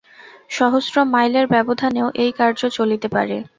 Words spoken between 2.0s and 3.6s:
এই কার্য চলিতে পারে।